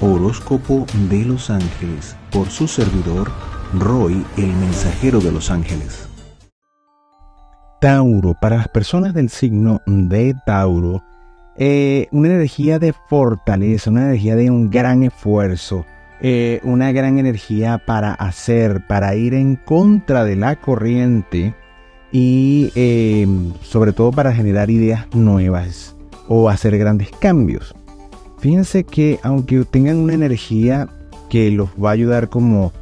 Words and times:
Horóscopo 0.00 0.86
de 1.10 1.24
los 1.24 1.50
Ángeles 1.50 2.16
por 2.30 2.48
su 2.50 2.68
servidor 2.68 3.30
Roy, 3.74 4.24
el 4.36 4.52
mensajero 4.54 5.20
de 5.20 5.32
los 5.32 5.50
ángeles. 5.50 6.08
Tauro, 7.80 8.34
para 8.40 8.56
las 8.56 8.68
personas 8.68 9.14
del 9.14 9.28
signo 9.28 9.80
de 9.86 10.34
Tauro, 10.46 11.02
eh, 11.56 12.08
una 12.12 12.28
energía 12.28 12.78
de 12.78 12.94
fortaleza, 13.08 13.90
una 13.90 14.04
energía 14.04 14.36
de 14.36 14.50
un 14.50 14.70
gran 14.70 15.02
esfuerzo, 15.02 15.84
eh, 16.20 16.60
una 16.64 16.92
gran 16.92 17.18
energía 17.18 17.82
para 17.84 18.14
hacer, 18.14 18.86
para 18.86 19.14
ir 19.14 19.34
en 19.34 19.56
contra 19.56 20.24
de 20.24 20.36
la 20.36 20.56
corriente 20.56 21.54
y 22.10 22.72
eh, 22.74 23.26
sobre 23.62 23.92
todo 23.92 24.12
para 24.12 24.32
generar 24.32 24.70
ideas 24.70 25.06
nuevas 25.14 25.94
o 26.26 26.48
hacer 26.48 26.78
grandes 26.78 27.10
cambios. 27.20 27.74
Fíjense 28.40 28.84
que 28.84 29.18
aunque 29.22 29.64
tengan 29.64 29.96
una 29.96 30.14
energía 30.14 30.88
que 31.28 31.50
los 31.50 31.70
va 31.82 31.90
a 31.90 31.92
ayudar 31.92 32.28
como 32.28 32.72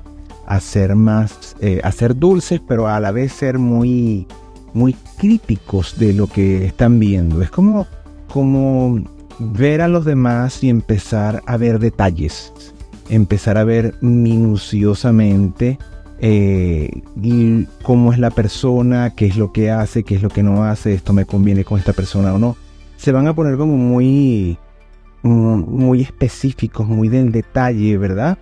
a 0.47 0.61
ser 0.61 0.95
más, 0.95 1.57
eh, 1.61 1.81
a 1.83 1.91
ser 1.93 2.17
dulces, 2.17 2.61
pero 2.67 2.89
a 2.89 3.01
la 3.01 3.11
vez 3.11 3.33
ser 3.33 3.59
muy, 3.59 4.27
muy 4.75 4.95
críticos 5.19 5.99
de 5.99 6.13
lo 6.13 6.27
que 6.29 6.67
están 6.67 6.99
viendo. 6.99 7.43
Es 7.43 7.51
como, 7.51 7.87
como 8.33 9.03
ver 9.39 9.81
a 9.81 9.89
los 9.89 10.05
demás 10.05 10.63
y 10.63 10.69
empezar 10.69 11.43
a 11.47 11.57
ver 11.57 11.79
detalles, 11.79 12.53
empezar 13.09 13.59
a 13.59 13.65
ver 13.65 13.95
minuciosamente 14.01 15.79
eh, 16.19 17.03
cómo 17.83 18.13
es 18.13 18.19
la 18.19 18.31
persona, 18.31 19.15
qué 19.15 19.27
es 19.27 19.37
lo 19.37 19.53
que 19.53 19.71
hace, 19.71 20.05
qué 20.05 20.15
es 20.17 20.23
lo 20.23 20.29
que 20.29 20.43
no 20.43 20.65
hace, 20.65 20.95
esto 20.95 21.13
me 21.13 21.25
conviene 21.25 21.65
con 21.65 21.79
esta 21.79 21.93
persona 21.93 22.35
o 22.35 22.39
no. 22.39 22.57
Se 22.97 23.13
van 23.13 23.27
a 23.27 23.35
poner 23.35 23.57
como 23.57 23.77
muy, 23.77 24.59
muy 25.29 26.03
específicos, 26.03 26.87
muy 26.87 27.09
del 27.09 27.33
detalle, 27.33 27.97
¿verdad? 27.99 28.39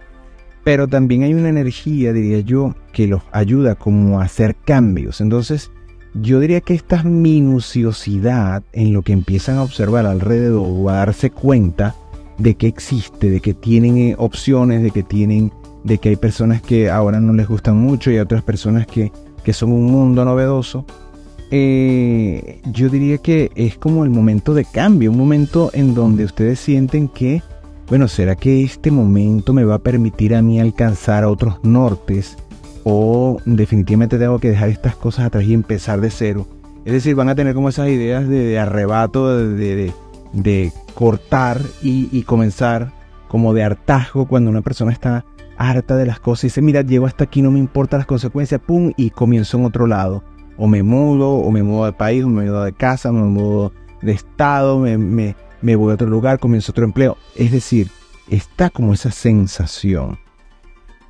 Pero 0.64 0.88
también 0.88 1.22
hay 1.22 1.34
una 1.34 1.50
energía, 1.50 2.12
diría 2.12 2.40
yo, 2.40 2.74
que 2.92 3.06
los 3.06 3.22
ayuda 3.32 3.74
como 3.74 4.20
a 4.20 4.24
hacer 4.24 4.56
cambios. 4.56 5.20
Entonces, 5.20 5.70
yo 6.14 6.40
diría 6.40 6.60
que 6.60 6.74
esta 6.74 7.02
minuciosidad 7.02 8.62
en 8.72 8.92
lo 8.92 9.02
que 9.02 9.12
empiezan 9.12 9.58
a 9.58 9.62
observar 9.62 10.06
alrededor 10.06 10.66
o 10.66 10.88
a 10.88 10.94
darse 10.94 11.30
cuenta 11.30 11.94
de 12.38 12.54
que 12.54 12.66
existe, 12.66 13.30
de 13.30 13.40
que 13.40 13.54
tienen 13.54 13.98
eh, 13.98 14.14
opciones, 14.18 14.82
de 14.82 14.90
que 14.90 15.02
tienen, 15.02 15.52
de 15.82 15.98
que 15.98 16.10
hay 16.10 16.16
personas 16.16 16.62
que 16.62 16.90
ahora 16.90 17.20
no 17.20 17.32
les 17.32 17.48
gustan 17.48 17.76
mucho 17.76 18.10
y 18.10 18.18
otras 18.18 18.42
personas 18.42 18.86
que, 18.86 19.12
que 19.42 19.52
son 19.52 19.72
un 19.72 19.86
mundo 19.86 20.24
novedoso, 20.24 20.86
eh, 21.56 22.58
yo 22.64 22.88
diría 22.88 23.18
que 23.18 23.52
es 23.54 23.78
como 23.78 24.02
el 24.02 24.10
momento 24.10 24.54
de 24.54 24.64
cambio, 24.64 25.12
un 25.12 25.16
momento 25.16 25.70
en 25.72 25.94
donde 25.94 26.24
ustedes 26.24 26.58
sienten 26.58 27.06
que, 27.06 27.44
bueno, 27.86 28.08
¿será 28.08 28.34
que 28.34 28.64
este 28.64 28.90
momento 28.90 29.52
me 29.52 29.62
va 29.62 29.76
a 29.76 29.78
permitir 29.78 30.34
a 30.34 30.42
mí 30.42 30.58
alcanzar 30.58 31.24
otros 31.24 31.62
nortes? 31.62 32.36
O 32.82 33.40
definitivamente 33.44 34.18
tengo 34.18 34.40
que 34.40 34.50
dejar 34.50 34.68
estas 34.68 34.96
cosas 34.96 35.26
atrás 35.26 35.44
y 35.44 35.54
empezar 35.54 36.00
de 36.00 36.10
cero. 36.10 36.48
Es 36.84 36.92
decir, 36.92 37.14
van 37.14 37.28
a 37.28 37.36
tener 37.36 37.54
como 37.54 37.68
esas 37.68 37.88
ideas 37.88 38.28
de, 38.28 38.58
arrebato, 38.58 39.38
de, 39.38 39.92
de, 40.32 40.72
cortar 40.94 41.60
y, 41.84 42.08
y, 42.10 42.24
comenzar 42.24 42.90
como 43.28 43.54
de 43.54 43.62
hartazgo 43.62 44.26
cuando 44.26 44.50
una 44.50 44.62
persona 44.62 44.90
está 44.90 45.24
harta 45.56 45.94
de 45.94 46.06
las 46.06 46.18
cosas 46.18 46.44
y 46.44 46.46
dice, 46.48 46.62
mira, 46.62 46.82
llego 46.82 47.06
hasta 47.06 47.22
aquí, 47.22 47.42
no 47.42 47.52
me 47.52 47.60
importan 47.60 48.00
las 48.00 48.08
consecuencias, 48.08 48.60
pum, 48.60 48.92
y 48.96 49.10
comienzo 49.10 49.56
en 49.56 49.66
otro 49.66 49.86
lado 49.86 50.33
o 50.56 50.66
me 50.66 50.82
mudo, 50.82 51.30
o 51.30 51.50
me 51.50 51.62
mudo 51.62 51.86
de 51.86 51.92
país, 51.92 52.24
o 52.24 52.28
me 52.28 52.44
mudo 52.44 52.64
de 52.64 52.72
casa, 52.72 53.12
me 53.12 53.22
mudo 53.22 53.72
de 54.02 54.12
estado, 54.12 54.78
me, 54.78 54.96
me, 54.98 55.76
voy 55.76 55.90
a 55.90 55.94
otro 55.94 56.08
lugar, 56.08 56.38
comienzo 56.38 56.72
otro 56.72 56.84
empleo. 56.84 57.16
Es 57.36 57.52
decir, 57.52 57.90
está 58.28 58.70
como 58.70 58.92
esa 58.92 59.10
sensación. 59.10 60.18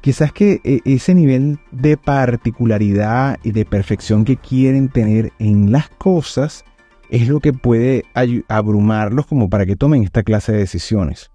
Quizás 0.00 0.32
que 0.32 0.60
e, 0.64 0.80
ese 0.84 1.14
nivel 1.14 1.58
de 1.70 1.96
particularidad 1.96 3.38
y 3.42 3.52
de 3.52 3.64
perfección 3.64 4.24
que 4.24 4.36
quieren 4.36 4.88
tener 4.88 5.32
en 5.38 5.72
las 5.72 5.88
cosas 5.88 6.64
es 7.10 7.28
lo 7.28 7.40
que 7.40 7.52
puede 7.52 8.04
abrumarlos 8.48 9.26
como 9.26 9.48
para 9.48 9.66
que 9.66 9.76
tomen 9.76 10.02
esta 10.02 10.22
clase 10.22 10.52
de 10.52 10.58
decisiones. 10.58 11.30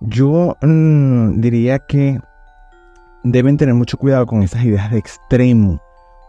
Yo 0.00 0.56
mm, 0.62 1.40
diría 1.40 1.78
que 1.80 2.20
deben 3.22 3.56
tener 3.56 3.74
mucho 3.74 3.98
cuidado 3.98 4.26
con 4.26 4.42
esas 4.42 4.64
ideas 4.64 4.90
de 4.90 4.98
extremo 4.98 5.80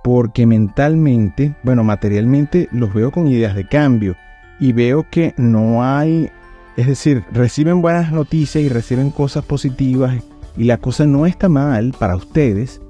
porque 0.03 0.45
mentalmente, 0.45 1.56
bueno, 1.63 1.84
materialmente 1.84 2.67
los 2.72 2.94
veo 2.94 3.12
con 3.12 3.28
ideas 3.28 3.56
de 3.56 3.67
cambio 3.67 4.16
y 4.59 4.73
veo 4.73 5.06
que 5.09 5.34
no 5.38 5.84
hay, 5.84 6.29
es 6.78 6.88
decir, 6.88 7.23
reciben 7.31 7.81
buenas 7.81 8.11
noticias 8.11 8.63
y 8.63 8.69
reciben 8.69 9.11
cosas 9.11 9.45
positivas 9.45 10.23
y 10.57 10.63
la 10.66 10.78
cosa 10.78 11.06
no 11.06 11.25
está 11.25 11.50
mal 11.50 11.94
para 11.97 12.16
ustedes, 12.16 12.81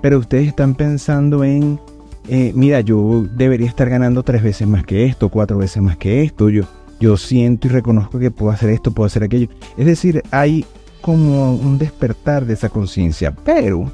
pero 0.00 0.18
ustedes 0.18 0.48
están 0.48 0.74
pensando 0.74 1.44
en, 1.44 1.80
eh, 2.28 2.52
mira, 2.54 2.80
yo 2.80 3.26
debería 3.36 3.68
estar 3.68 3.88
ganando 3.88 4.22
tres 4.22 4.42
veces 4.42 4.66
más 4.66 4.84
que 4.84 5.04
esto, 5.04 5.28
cuatro 5.28 5.58
veces 5.58 5.82
más 5.82 5.96
que 5.96 6.22
esto, 6.22 6.48
yo, 6.48 6.64
yo 7.00 7.16
siento 7.16 7.66
y 7.66 7.70
reconozco 7.70 8.18
que 8.18 8.30
puedo 8.30 8.52
hacer 8.52 8.70
esto, 8.70 8.92
puedo 8.92 9.06
hacer 9.06 9.24
aquello. 9.24 9.48
Es 9.76 9.86
decir, 9.86 10.22
hay 10.30 10.64
como 11.00 11.54
un 11.54 11.78
despertar 11.78 12.46
de 12.46 12.54
esa 12.54 12.68
conciencia, 12.68 13.34
pero 13.44 13.90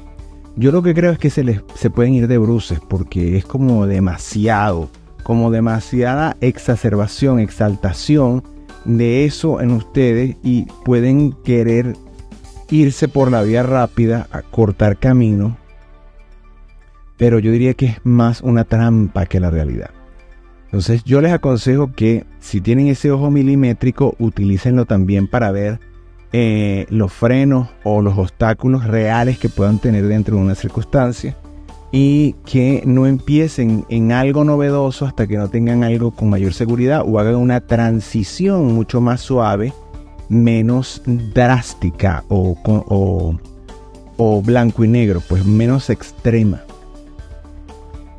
yo 0.57 0.71
lo 0.71 0.81
que 0.81 0.95
creo 0.95 1.11
es 1.11 1.19
que 1.19 1.29
se 1.29 1.43
les 1.43 1.61
se 1.75 1.89
pueden 1.91 2.13
ir 2.13 2.27
de 2.27 2.39
bruces 2.39 2.79
porque 2.79 3.37
es 3.37 3.45
como 3.45 3.85
demasiado, 3.85 4.89
como 5.23 5.51
demasiada 5.51 6.35
exacerbación, 6.41 7.39
exaltación 7.39 8.43
de 8.83 9.25
eso 9.25 9.61
en 9.61 9.71
ustedes 9.71 10.35
y 10.43 10.65
pueden 10.83 11.31
querer 11.43 11.95
irse 12.71 13.07
por 13.07 13.31
la 13.31 13.43
vía 13.43 13.61
rápida 13.61 14.27
a 14.31 14.41
cortar 14.41 14.97
camino. 14.97 15.57
Pero 17.17 17.37
yo 17.39 17.51
diría 17.51 17.75
que 17.75 17.85
es 17.85 17.99
más 18.03 18.41
una 18.41 18.63
trampa 18.63 19.27
que 19.27 19.39
la 19.39 19.51
realidad. 19.51 19.91
Entonces 20.65 21.03
yo 21.03 21.21
les 21.21 21.31
aconsejo 21.31 21.93
que 21.93 22.25
si 22.39 22.61
tienen 22.61 22.87
ese 22.87 23.11
ojo 23.11 23.29
milimétrico, 23.29 24.15
utilícenlo 24.19 24.85
también 24.85 25.27
para 25.27 25.51
ver 25.51 25.79
eh, 26.33 26.85
los 26.89 27.13
frenos 27.13 27.69
o 27.83 28.01
los 28.01 28.17
obstáculos 28.17 28.85
reales 28.85 29.39
que 29.39 29.49
puedan 29.49 29.79
tener 29.79 30.07
dentro 30.07 30.35
de 30.35 30.41
una 30.41 30.55
circunstancia 30.55 31.37
y 31.91 32.33
que 32.45 32.83
no 32.85 33.07
empiecen 33.07 33.85
en 33.89 34.11
algo 34.11 34.43
novedoso 34.43 35.05
hasta 35.05 35.25
que 35.25 35.37
no 35.37 35.49
tengan 35.49 35.83
algo 35.83 36.11
con 36.11 36.29
mayor 36.29 36.53
seguridad 36.53 37.03
o 37.05 37.19
hagan 37.19 37.35
una 37.35 37.61
transición 37.61 38.73
mucho 38.73 38.99
más 38.99 39.21
suave, 39.21 39.73
menos 40.27 41.01
drástica 41.05 42.25
o, 42.27 42.57
o, 44.17 44.41
blanco 44.41 44.83
y 44.83 44.89
negro, 44.89 45.21
pues 45.27 45.45
menos 45.45 45.89
extrema. 45.89 46.61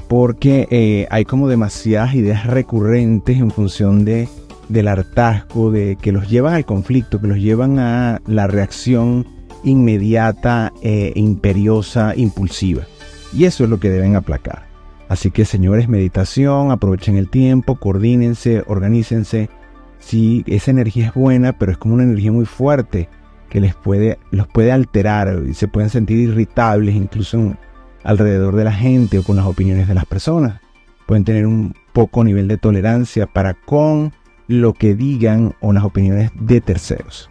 Porque 0.09 0.67
eh, 0.71 1.07
hay 1.11 1.27
como 1.27 1.49
demasiadas 1.49 2.15
ideas 2.15 2.47
recurrentes 2.47 3.37
en 3.37 3.51
función 3.51 4.07
de 4.07 4.29
del 4.69 4.89
hartazgo, 4.89 5.71
de 5.71 5.97
que 6.01 6.13
los 6.13 6.29
llevan 6.29 6.55
al 6.55 6.65
conflicto, 6.65 7.21
que 7.21 7.27
los 7.27 7.39
llevan 7.39 7.79
a 7.79 8.21
la 8.27 8.47
reacción 8.47 9.27
inmediata, 9.65 10.73
e 10.83 11.13
imperiosa, 11.17 12.15
impulsiva. 12.17 12.85
Y 13.33 13.45
eso 13.45 13.65
es 13.65 13.71
lo 13.71 13.81
que 13.81 13.91
deben 13.91 14.17
aplacar. 14.17 14.67
Así 15.09 15.31
que 15.31 15.45
señores, 15.45 15.89
meditación, 15.89 16.71
aprovechen 16.71 17.17
el 17.17 17.29
tiempo, 17.29 17.77
coordínense, 17.77 18.63
organícense. 18.67 19.49
Si 19.99 20.45
esa 20.47 20.71
energía 20.71 21.07
es 21.07 21.15
buena, 21.15 21.59
pero 21.59 21.73
es 21.73 21.79
como 21.79 21.95
una 21.95 22.05
energía 22.05 22.31
muy 22.31 22.45
fuerte 22.45 23.09
que 23.49 23.61
les 23.61 23.75
puede, 23.75 24.19
los 24.31 24.47
puede 24.47 24.71
alterar 24.71 25.43
y 25.49 25.55
se 25.55 25.69
pueden 25.69 25.89
sentir 25.89 26.19
irritables 26.19 26.95
incluso 26.95 27.57
alrededor 28.05 28.55
de 28.55 28.65
la 28.65 28.73
gente 28.73 29.19
o 29.19 29.23
con 29.23 29.37
las 29.37 29.47
opiniones 29.47 29.89
de 29.89 29.95
las 29.95 30.05
personas. 30.05 30.61
Pueden 31.07 31.25
tener 31.25 31.47
un 31.47 31.75
poco 31.95 32.23
nivel 32.23 32.47
de 32.47 32.59
tolerancia 32.59 33.27
para 33.27 33.55
con 33.55 34.13
lo 34.49 34.73
que 34.73 34.95
digan 34.95 35.55
o 35.61 35.73
las 35.73 35.85
opiniones 35.85 36.31
de 36.35 36.61
terceros. 36.61 37.31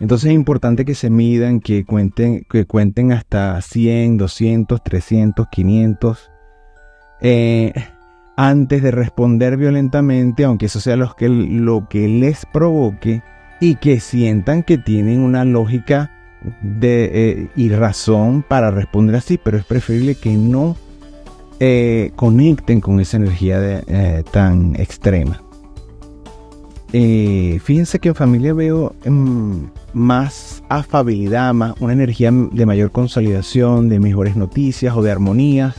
Entonces 0.00 0.30
es 0.30 0.34
importante 0.34 0.84
que 0.84 0.94
se 0.94 1.10
midan, 1.10 1.60
que 1.60 1.84
cuenten, 1.84 2.44
que 2.50 2.64
cuenten 2.64 3.12
hasta 3.12 3.60
100, 3.60 4.16
200, 4.16 4.82
300, 4.82 5.46
500, 5.48 6.30
antes 8.36 8.82
de 8.82 8.90
responder 8.90 9.58
violentamente, 9.58 10.44
aunque 10.44 10.66
eso 10.66 10.80
sea 10.80 10.96
lo 10.96 11.14
que, 11.14 11.28
lo 11.28 11.86
que 11.88 12.08
les 12.08 12.46
provoque, 12.46 13.22
y 13.60 13.76
que 13.76 14.00
sientan 14.00 14.62
que 14.62 14.78
tienen 14.78 15.20
una 15.20 15.44
lógica 15.44 16.10
de, 16.62 17.10
eh, 17.12 17.48
y 17.54 17.68
razón 17.68 18.42
para 18.42 18.70
responder 18.70 19.16
así, 19.16 19.38
pero 19.38 19.58
es 19.58 19.64
preferible 19.64 20.14
que 20.14 20.30
no 20.30 20.76
eh, 21.60 22.12
conecten 22.16 22.80
con 22.80 22.98
esa 23.00 23.18
energía 23.18 23.82
eh, 23.86 24.24
tan 24.32 24.74
extrema. 24.80 25.42
Eh, 26.92 27.60
fíjense 27.62 28.00
que 28.00 28.08
en 28.08 28.14
familia 28.14 28.52
veo 28.52 28.94
em, 29.04 29.68
más 29.92 30.62
afabilidad, 30.68 31.54
más 31.54 31.74
una 31.80 31.92
energía 31.92 32.32
de 32.32 32.66
mayor 32.66 32.90
consolidación, 32.90 33.88
de 33.88 34.00
mejores 34.00 34.36
noticias 34.36 34.96
o 34.96 35.02
de 35.02 35.10
armonía 35.10 35.74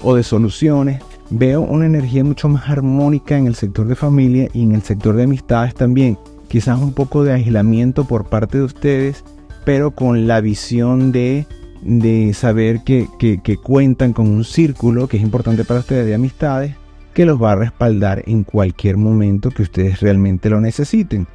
o 0.00 0.14
de 0.14 0.22
soluciones. 0.22 1.02
Veo 1.30 1.60
una 1.60 1.86
energía 1.86 2.24
mucho 2.24 2.48
más 2.48 2.68
armónica 2.68 3.36
en 3.36 3.46
el 3.46 3.54
sector 3.54 3.86
de 3.86 3.94
familia 3.94 4.48
y 4.52 4.62
en 4.62 4.74
el 4.74 4.82
sector 4.82 5.16
de 5.16 5.24
amistades 5.24 5.74
también, 5.74 6.18
quizás 6.48 6.78
un 6.78 6.92
poco 6.92 7.24
de 7.24 7.32
aislamiento 7.32 8.04
por 8.04 8.26
parte 8.26 8.58
de 8.58 8.64
ustedes, 8.64 9.24
pero 9.64 9.90
con 9.90 10.26
la 10.26 10.40
visión 10.40 11.12
de, 11.12 11.46
de 11.82 12.32
saber 12.34 12.84
que, 12.84 13.08
que 13.18 13.56
cuentan 13.56 14.12
con 14.12 14.28
un 14.28 14.44
círculo 14.44 15.08
que 15.08 15.16
es 15.16 15.22
importante 15.22 15.64
para 15.64 15.80
ustedes 15.80 16.06
de 16.06 16.14
amistades 16.14 16.76
que 17.14 17.24
los 17.24 17.42
va 17.42 17.52
a 17.52 17.56
respaldar 17.56 18.22
en 18.26 18.44
cualquier 18.44 18.96
momento 18.96 19.50
que 19.50 19.62
ustedes 19.62 20.00
realmente 20.00 20.50
lo 20.50 20.60
necesiten. 20.60 21.26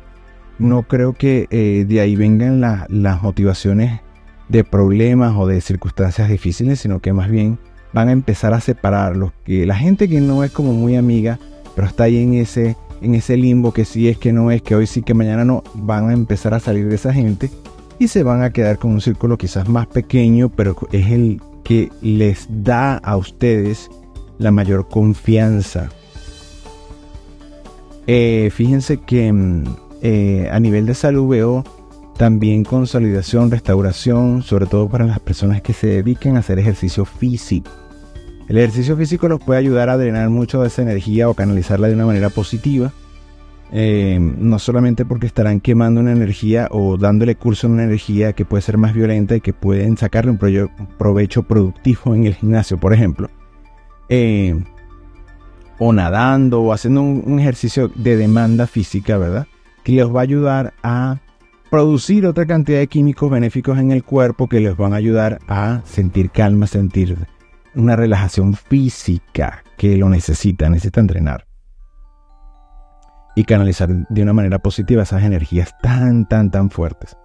No 0.59 0.83
creo 0.83 1.13
que 1.13 1.47
eh, 1.49 1.85
de 1.87 2.01
ahí 2.01 2.15
vengan 2.15 2.61
las 2.61 3.23
motivaciones 3.23 4.01
de 4.49 4.63
problemas 4.63 5.35
o 5.37 5.47
de 5.47 5.61
circunstancias 5.61 6.29
difíciles, 6.29 6.81
sino 6.81 6.99
que 6.99 7.13
más 7.13 7.29
bien 7.29 7.57
van 7.93 8.09
a 8.09 8.11
empezar 8.11 8.53
a 8.53 8.59
separar 8.59 9.15
los 9.15 9.31
que 9.45 9.65
la 9.65 9.75
gente 9.75 10.09
que 10.09 10.21
no 10.21 10.43
es 10.43 10.51
como 10.51 10.73
muy 10.73 10.95
amiga, 10.95 11.39
pero 11.75 11.87
está 11.87 12.03
ahí 12.03 12.21
en 12.21 12.33
ese 12.33 12.75
en 13.01 13.15
ese 13.15 13.37
limbo 13.37 13.71
que 13.71 13.85
sí 13.85 14.09
es 14.09 14.17
que 14.17 14.33
no 14.33 14.51
es, 14.51 14.61
que 14.61 14.75
hoy 14.75 14.85
sí 14.85 15.01
que 15.01 15.13
mañana 15.13 15.45
no, 15.45 15.63
van 15.73 16.09
a 16.09 16.13
empezar 16.13 16.53
a 16.53 16.59
salir 16.59 16.89
de 16.89 16.95
esa 16.95 17.13
gente 17.13 17.49
y 17.97 18.09
se 18.09 18.23
van 18.23 18.43
a 18.43 18.51
quedar 18.51 18.77
con 18.77 18.91
un 18.91 19.01
círculo 19.01 19.37
quizás 19.37 19.69
más 19.69 19.87
pequeño, 19.87 20.49
pero 20.49 20.75
es 20.91 21.09
el 21.09 21.41
que 21.63 21.89
les 22.01 22.47
da 22.49 22.95
a 22.97 23.15
ustedes 23.17 23.89
la 24.39 24.51
mayor 24.51 24.87
confianza. 24.87 25.89
Eh, 28.07 28.49
fíjense 28.51 28.97
que 28.97 29.31
mm, 29.31 29.63
eh, 30.01 30.49
a 30.51 30.59
nivel 30.59 30.87
de 30.87 30.95
salud 30.95 31.29
veo 31.29 31.63
también 32.17 32.63
consolidación, 32.63 33.51
restauración, 33.51 34.41
sobre 34.41 34.65
todo 34.65 34.89
para 34.89 35.05
las 35.05 35.19
personas 35.19 35.61
que 35.61 35.73
se 35.73 35.87
dediquen 35.87 36.35
a 36.35 36.39
hacer 36.39 36.57
ejercicio 36.57 37.05
físico. 37.05 37.69
El 38.47 38.57
ejercicio 38.57 38.97
físico 38.97 39.27
los 39.27 39.39
puede 39.39 39.59
ayudar 39.59 39.89
a 39.89 39.97
drenar 39.97 40.29
mucho 40.29 40.61
de 40.61 40.67
esa 40.69 40.81
energía 40.81 41.29
o 41.29 41.35
canalizarla 41.35 41.87
de 41.87 41.93
una 41.93 42.07
manera 42.07 42.29
positiva. 42.29 42.91
Eh, 43.71 44.17
no 44.19 44.57
solamente 44.57 45.05
porque 45.05 45.27
estarán 45.27 45.59
quemando 45.59 46.01
una 46.01 46.11
energía 46.11 46.67
o 46.71 46.97
dándole 46.97 47.35
curso 47.35 47.67
a 47.67 47.69
una 47.69 47.83
energía 47.83 48.33
que 48.33 48.43
puede 48.43 48.63
ser 48.63 48.79
más 48.79 48.95
violenta 48.95 49.35
y 49.35 49.41
que 49.41 49.53
pueden 49.53 49.95
sacarle 49.95 50.31
un 50.31 50.39
provecho 50.97 51.43
productivo 51.43 52.15
en 52.15 52.25
el 52.25 52.33
gimnasio, 52.33 52.79
por 52.79 52.93
ejemplo, 52.93 53.29
eh, 54.09 54.59
o 55.77 55.93
nadando 55.93 56.61
o 56.61 56.73
haciendo 56.73 57.01
un, 57.01 57.39
ejercicio 57.39 57.89
de 57.95 58.17
demanda 58.17 58.67
física, 58.67 59.17
¿verdad? 59.17 59.47
Que 59.83 59.93
les 59.93 60.07
va 60.07 60.19
a 60.19 60.23
ayudar 60.23 60.73
a 60.83 61.19
producir 61.69 62.25
otra 62.25 62.45
cantidad 62.45 62.79
de 62.79 62.87
químicos 62.87 63.29
benéficos 63.31 63.77
en 63.77 63.91
el 63.91 64.03
cuerpo 64.03 64.49
que 64.49 64.59
les 64.59 64.75
van 64.75 64.93
a 64.93 64.97
ayudar 64.97 65.39
a 65.47 65.81
sentir 65.85 66.31
calma, 66.31 66.67
sentir 66.67 67.17
una 67.75 67.95
relajación 67.95 68.55
física 68.55 69.63
que 69.77 69.95
lo 69.95 70.09
necesita, 70.09 70.69
necesita 70.69 70.99
entrenar. 70.99 71.45
Y 73.35 73.45
canalizar 73.45 73.89
de 74.09 74.23
una 74.23 74.33
manera 74.33 74.59
positiva 74.59 75.03
esas 75.03 75.23
energías 75.23 75.73
tan, 75.81 76.27
tan, 76.27 76.51
tan 76.51 76.69
fuertes. 76.69 77.15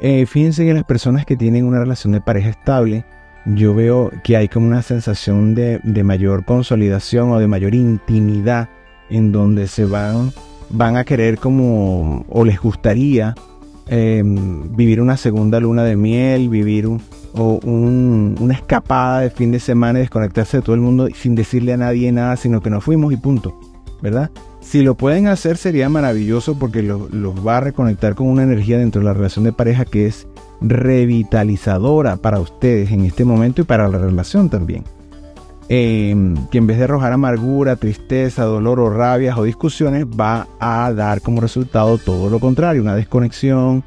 Eh, 0.00 0.26
fíjense 0.26 0.64
que 0.64 0.74
las 0.74 0.84
personas 0.84 1.24
que 1.24 1.36
tienen 1.36 1.64
una 1.64 1.78
relación 1.78 2.12
de 2.12 2.20
pareja 2.20 2.48
estable 2.48 3.04
yo 3.46 3.74
veo 3.74 4.10
que 4.24 4.36
hay 4.36 4.48
como 4.48 4.66
una 4.66 4.82
sensación 4.82 5.54
de, 5.54 5.80
mayor 6.04 6.44
consolidación 6.44 7.30
o 7.30 7.38
de 7.38 7.46
mayor 7.46 7.74
intimidad 7.74 8.68
en 9.08 9.30
donde 9.30 9.68
se 9.68 9.84
van, 9.84 10.32
van 10.70 10.96
a 10.96 11.04
querer 11.04 11.38
como, 11.38 12.24
o 12.28 12.44
les 12.44 12.60
gustaría 12.60 13.34
em, 13.86 14.74
vivir 14.74 15.00
una 15.00 15.16
segunda 15.16 15.60
luna 15.60 15.84
de 15.84 15.96
miel, 15.96 16.48
vivir 16.48 16.86
o 16.86 17.60
una 17.62 18.54
escapada 18.54 19.20
de 19.20 19.30
fin 19.30 19.52
de 19.52 19.60
semana 19.60 19.98
y 19.98 20.02
desconectarse 20.02 20.56
de 20.56 20.62
todo 20.62 20.74
el 20.74 20.80
mundo 20.80 21.08
sin 21.14 21.34
decirle 21.34 21.72
a 21.74 21.76
nadie 21.76 22.10
nada, 22.10 22.36
sino 22.36 22.60
que 22.60 22.70
nos 22.70 22.82
fuimos 22.82 23.12
y 23.12 23.16
punto, 23.16 23.58
¿verdad? 24.02 24.30
Si 24.60 24.82
lo 24.82 24.96
pueden 24.96 25.28
hacer 25.28 25.56
sería 25.56 25.88
maravilloso 25.88 26.58
porque 26.58 26.82
los 26.82 27.46
va 27.46 27.58
a 27.58 27.60
reconectar 27.60 28.16
con 28.16 28.26
una 28.26 28.42
energía 28.42 28.78
dentro 28.78 29.00
de 29.00 29.04
la 29.04 29.14
relación 29.14 29.44
de 29.44 29.52
pareja 29.52 29.84
que 29.84 30.06
es 30.06 30.26
revitalizadora 30.60 32.16
para 32.16 32.40
ustedes 32.40 32.90
en 32.90 33.04
este 33.04 33.24
momento 33.24 33.62
y 33.62 33.64
para 33.64 33.88
la 33.88 33.98
relación 33.98 34.48
también. 34.48 34.84
Em, 35.68 36.46
que 36.48 36.58
en 36.58 36.66
vez 36.68 36.78
de 36.78 36.84
arrojar 36.84 37.12
amargura, 37.12 37.74
tristeza, 37.74 38.44
dolor 38.44 38.78
o 38.78 38.88
rabias 38.88 39.36
o 39.36 39.42
discusiones, 39.42 40.06
va 40.06 40.46
a 40.60 40.92
dar 40.92 41.20
como 41.20 41.40
resultado 41.40 41.98
todo 41.98 42.30
lo 42.30 42.38
contrario, 42.38 42.82
una 42.82 42.94
desconexión 42.94 43.82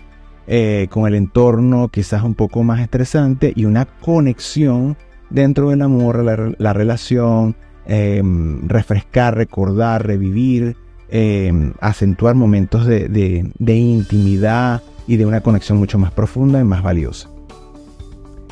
eh, 0.45 0.88
con 0.89 1.07
el 1.07 1.16
entorno 1.16 1.88
quizás 1.88 2.24
un 2.24 2.33
poco 2.33 2.63
más 2.63 2.81
estresante 2.81 3.54
y 3.56 3.65
una 3.65 3.86
conexión 3.86 4.98
dentro 5.30 5.69
del 5.69 5.81
amor, 5.81 6.24
la, 6.57 6.74
relación, 6.74 7.56
em, 7.86 8.68
refrescar, 8.68 9.36
recordar, 9.38 10.06
revivir, 10.06 10.75
em, 11.10 11.74
acentuar 11.80 12.36
momentos 12.36 12.86
de 12.88 13.51
intimidad, 13.68 14.81
y 15.09 15.17
de 15.17 15.25
una 15.25 15.41
conexión 15.41 15.79
mucho 15.79 15.97
más 15.97 16.11
profunda 16.11 16.61
y 16.61 16.63
más 16.63 16.83
valiosa. 16.83 17.29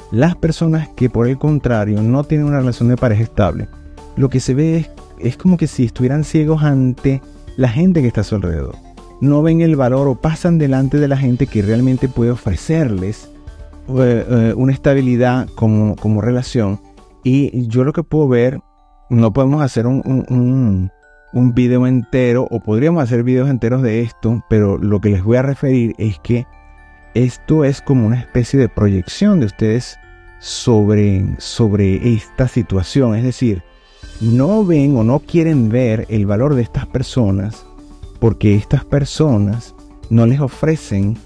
Las 0.09 0.35
personas 0.35 0.89
que 0.89 1.07
por 1.07 1.27
el 1.27 1.37
contrario 1.37 2.01
no 2.01 2.23
tienen 2.23 2.47
una 2.47 2.57
relación 2.57 2.89
de 2.89 2.97
pareja 2.97 3.21
estable, 3.21 3.67
lo 4.15 4.27
que 4.29 4.39
se 4.39 4.55
ve 4.55 4.89
es, 5.19 5.37
como 5.37 5.55
que 5.55 5.67
si 5.67 5.85
estuvieran 5.85 6.23
ciegos 6.23 6.63
ante 6.63 7.21
la 7.57 7.69
gente 7.69 8.01
que 8.01 8.07
está 8.07 8.21
a 8.21 8.23
su 8.23 8.35
alrededor. 8.35 8.75
No 9.21 9.43
ven 9.43 9.61
el 9.61 9.75
valor 9.75 10.07
o 10.07 10.15
pasan 10.15 10.57
delante 10.57 10.97
de 10.97 11.07
la 11.07 11.17
gente 11.17 11.45
que 11.45 11.61
realmente 11.61 12.09
puede 12.09 12.31
ofrecerles 12.31 13.29
eh, 13.89 14.25
eh, 14.27 14.53
una 14.57 14.73
estabilidad 14.73 15.47
como, 15.53 15.95
como, 15.95 16.21
relación. 16.21 16.79
Y 17.23 17.67
yo 17.67 17.83
lo 17.83 17.93
que 17.93 18.01
puedo 18.01 18.27
ver, 18.27 18.61
no 19.11 19.31
podemos 19.31 19.61
hacer 19.61 19.85
un 19.85 20.89
video 21.33 21.87
entero 21.87 22.47
o 22.49 22.59
podríamos 22.59 23.03
hacer 23.03 23.23
videos 23.23 23.49
enteros 23.49 23.81
de 23.81 24.01
esto, 24.01 24.43
pero 24.49 24.77
lo 24.77 25.01
que 25.01 25.09
les 25.09 25.23
voy 25.23 25.37
a 25.37 25.41
referir 25.41 25.93
es 25.97 26.19
que 26.19 26.47
esto 27.13 27.63
es 27.63 27.81
como 27.81 28.07
una 28.07 28.19
especie 28.19 28.59
de 28.59 28.69
proyección 28.69 29.39
de 29.39 29.47
ustedes 29.47 29.97
sobre, 30.39 31.25
sobre 31.39 32.13
esta 32.13 32.47
situación. 32.47 33.15
Es 33.15 33.23
decir, 33.23 33.63
no 34.21 34.65
ven 34.65 34.95
o 34.97 35.03
no 35.03 35.19
quieren 35.19 35.69
ver 35.69 36.05
el 36.09 36.25
valor 36.25 36.55
de 36.55 36.61
estas 36.61 36.85
personas 36.87 37.65
porque 38.19 38.55
estas 38.55 38.83
personas 38.85 39.75
no 40.09 40.25
les 40.25 40.39
ofrecen 40.39 41.17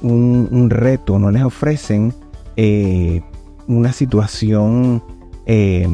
un, 0.00 0.70
reto, 0.70 1.18
no 1.18 1.30
les 1.30 1.42
ofrecen 1.42 2.14
eh, 2.56 3.22
una 3.66 3.92
situación 3.92 5.02
eh, 5.46 5.88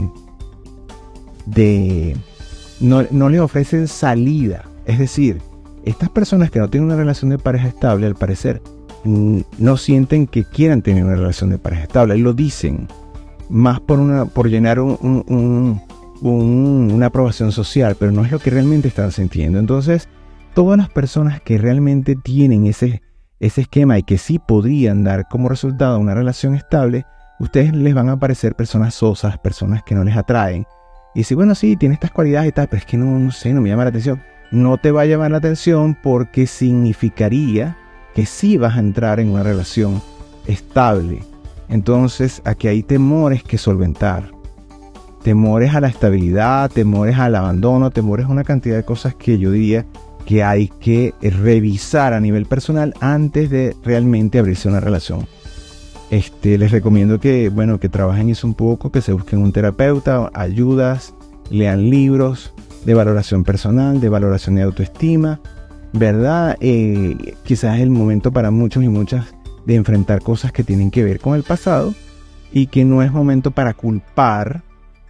de 1.46 2.16
no, 2.84 3.04
no 3.10 3.28
le 3.28 3.40
ofrecen 3.40 3.88
salida. 3.88 4.64
Es 4.86 4.98
decir, 4.98 5.40
estas 5.84 6.10
personas 6.10 6.50
que 6.50 6.58
no 6.58 6.68
tienen 6.68 6.86
una 6.86 6.96
relación 6.96 7.30
de 7.30 7.38
pareja 7.38 7.68
estable, 7.68 8.06
al 8.06 8.14
parecer, 8.14 8.60
no 9.04 9.76
sienten 9.76 10.26
que 10.26 10.44
quieran 10.44 10.82
tener 10.82 11.04
una 11.04 11.16
relación 11.16 11.50
de 11.50 11.58
pareja 11.58 11.84
estable. 11.84 12.16
Lo 12.18 12.32
dicen 12.32 12.88
más 13.48 13.80
por, 13.80 14.00
una, 14.00 14.26
por 14.26 14.48
llenar 14.48 14.80
una 14.80 15.80
aprobación 17.06 17.52
social, 17.52 17.96
pero 17.98 18.12
no 18.12 18.24
es 18.24 18.32
lo 18.32 18.38
que 18.38 18.50
realmente 18.50 18.88
están 18.88 19.12
sintiendo. 19.12 19.58
Entonces, 19.58 20.08
todas 20.54 20.78
las 20.78 20.90
personas 20.90 21.40
que 21.40 21.58
realmente 21.58 22.16
tienen 22.16 22.66
ese, 22.66 23.02
ese 23.40 23.62
esquema 23.62 23.98
y 23.98 24.02
que 24.02 24.18
sí 24.18 24.38
podrían 24.38 25.04
dar 25.04 25.26
como 25.28 25.48
resultado 25.48 25.98
una 25.98 26.14
relación 26.14 26.54
estable, 26.54 27.06
ustedes 27.40 27.74
les 27.74 27.94
van 27.94 28.10
a 28.10 28.18
parecer 28.18 28.54
personas 28.54 28.94
sosas, 28.94 29.38
personas 29.38 29.82
que 29.82 29.94
no 29.94 30.04
les 30.04 30.16
atraen, 30.16 30.66
y 31.14 31.22
si, 31.24 31.34
bueno, 31.34 31.54
sí, 31.54 31.76
tiene 31.76 31.94
estas 31.94 32.10
cualidades 32.10 32.48
y 32.48 32.52
tal, 32.52 32.68
pero 32.68 32.80
es 32.80 32.86
que 32.86 32.96
no, 32.96 33.30
sé, 33.30 33.52
no 33.52 33.60
me 33.60 33.68
llama 33.68 33.84
la 33.84 33.90
atención. 33.90 34.20
No 34.50 34.78
te 34.78 34.90
va 34.90 35.02
a 35.02 35.06
llamar 35.06 35.30
la 35.30 35.38
atención 35.38 35.96
porque 36.02 36.46
significaría 36.46 37.76
que 38.14 38.26
sí 38.26 38.56
vas 38.56 38.76
a 38.76 38.80
entrar 38.80 39.20
en 39.20 39.30
una 39.30 39.44
relación 39.44 40.02
estable. 40.46 41.22
Entonces, 41.68 42.42
aquí 42.44 42.68
hay 42.68 42.82
temores 42.82 43.44
que 43.44 43.58
solventar. 43.58 44.30
Temores 45.22 45.74
a 45.74 45.80
la 45.80 45.88
estabilidad, 45.88 46.70
temores 46.70 47.16
al 47.16 47.36
abandono, 47.36 47.90
temores 47.90 48.26
a 48.26 48.30
una 48.30 48.44
cantidad 48.44 48.76
de 48.76 48.84
cosas 48.84 49.14
que 49.14 49.38
yo 49.38 49.50
diría 49.50 49.86
que 50.26 50.42
hay 50.42 50.68
que 50.68 51.14
revisar 51.22 52.12
a 52.12 52.20
nivel 52.20 52.46
personal 52.46 52.94
antes 53.00 53.50
de 53.50 53.76
realmente 53.84 54.38
abrirse 54.38 54.68
una 54.68 54.80
relación. 54.80 55.26
Este, 56.10 56.58
les 56.58 56.70
recomiendo 56.70 57.18
que, 57.18 57.48
bueno, 57.48 57.80
que 57.80 57.88
trabajen 57.88 58.28
eso 58.28 58.46
un 58.46 58.54
poco, 58.54 58.92
que 58.92 59.00
se 59.00 59.12
busquen 59.12 59.42
un 59.42 59.52
terapeuta, 59.52 60.30
ayudas, 60.34 61.14
lean 61.50 61.90
libros 61.90 62.52
de 62.84 62.94
valoración 62.94 63.44
personal, 63.44 64.00
de 64.00 64.08
valoración 64.08 64.56
de 64.56 64.62
autoestima, 64.62 65.40
¿verdad? 65.92 66.56
Eh, 66.60 67.34
quizás 67.44 67.76
es 67.76 67.82
el 67.82 67.90
momento 67.90 68.32
para 68.32 68.50
muchos 68.50 68.84
y 68.84 68.88
muchas 68.88 69.34
de 69.64 69.76
enfrentar 69.76 70.20
cosas 70.20 70.52
que 70.52 70.64
tienen 70.64 70.90
que 70.90 71.04
ver 71.04 71.20
con 71.20 71.34
el 71.34 71.42
pasado 71.42 71.94
y 72.52 72.66
que 72.66 72.84
no 72.84 73.02
es 73.02 73.10
momento 73.10 73.50
para 73.50 73.74
culpar, 73.74 74.62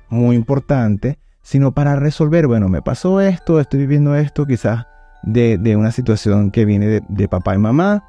muy 0.09 0.37
importante, 0.37 1.19
sino 1.43 1.73
para 1.73 1.97
resolver, 1.97 2.47
bueno, 2.47 2.69
me 2.69 2.83
pasó 2.83 3.21
esto, 3.21 3.61
estoy 3.61 3.81
viviendo 3.81 4.15
esto, 4.15 4.47
quizás 4.47 4.87
de, 5.25 5.77
una 5.77 5.91
situación 5.91 6.51
que 6.51 6.65
viene 6.65 7.03
de 7.07 7.29
papá 7.29 7.55
y 7.55 7.59
mamá, 7.59 8.05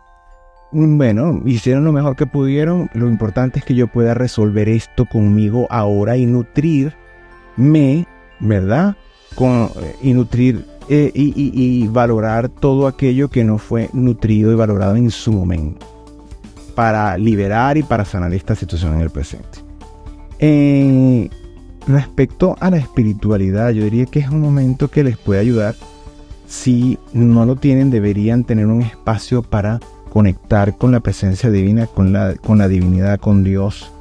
bueno, 0.72 1.42
hicieron 1.46 1.86
lo 1.86 1.92
mejor 1.92 2.16
que 2.16 2.26
pudieron. 2.26 2.90
Lo 2.94 3.08
importante 3.08 3.60
es 3.60 3.66
que 3.66 3.76
yo 3.76 3.88
pueda 3.88 4.14
resolver 4.14 4.70
esto 4.70 5.06
conmigo 5.06 5.68
ahora 5.70 6.18
y 6.18 6.26
nutrirme, 6.26 6.96
¿verdad? 8.40 8.96
Con, 9.36 9.70
y 10.02 10.14
nutrir 10.14 10.66
eh, 10.88 11.12
y, 11.16 11.88
valorar 11.88 12.48
todo 12.50 12.88
aquello 12.88 13.30
que 13.30 13.44
no 13.44 13.58
fue 13.58 13.90
nutrido 13.94 14.52
y 14.52 14.56
valorado 14.56 14.96
en 14.96 15.10
su 15.10 15.32
momento 15.32 15.86
para 16.76 17.18
liberar 17.18 17.78
y 17.78 17.84
para 17.84 18.06
sanar 18.06 18.34
esta 18.34 18.54
situación 18.54 18.96
en 18.96 19.02
el 19.02 19.10
presente. 19.10 19.60
Eh, 20.40 21.30
respecto 21.88 22.56
a 22.60 22.70
la 22.70 22.78
espiritualidad, 22.78 23.72
yo 23.72 23.84
diría 23.84 24.06
que 24.06 24.20
es 24.20 24.30
un 24.30 24.42
momento 24.42 24.90
que 24.90 25.04
les 25.04 25.18
puede 25.18 25.40
ayudar. 25.40 25.76
Si 26.48 27.00
no 27.14 27.46
lo 27.46 27.56
tienen, 27.56 27.90
deberían 27.90 28.44
tener 28.44 28.68
un 28.68 28.82
espacio 28.82 29.42
para 29.42 29.80
conectar 30.16 30.78
con 30.78 30.94
la 30.94 31.02
presencia 31.02 31.52
divina, 31.52 31.88
con 31.88 32.14
la, 32.14 32.36
con 32.36 32.58
la 32.58 32.70
divinidad, 32.70 33.20
con 33.20 33.44
Dios, 33.44 33.92